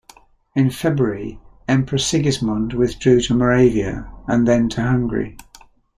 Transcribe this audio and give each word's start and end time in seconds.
In 0.55 0.71
February, 0.71 1.39
Emperor 1.67 1.99
Sigismund 1.99 2.73
withdrew 2.73 3.21
to 3.21 3.35
Moravia 3.35 4.11
and 4.25 4.47
then 4.47 4.67
to 4.69 4.81
Hungary. 4.81 5.37